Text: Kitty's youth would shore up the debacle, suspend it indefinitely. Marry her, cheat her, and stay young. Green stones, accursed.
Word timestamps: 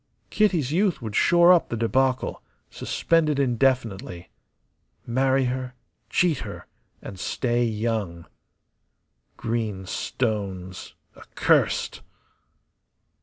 Kitty's 0.31 0.71
youth 0.71 0.99
would 0.99 1.15
shore 1.15 1.53
up 1.53 1.69
the 1.69 1.77
debacle, 1.77 2.41
suspend 2.71 3.29
it 3.29 3.37
indefinitely. 3.37 4.29
Marry 5.05 5.45
her, 5.45 5.75
cheat 6.09 6.39
her, 6.39 6.65
and 7.03 7.19
stay 7.19 7.63
young. 7.63 8.25
Green 9.37 9.85
stones, 9.85 10.95
accursed. 11.15 12.01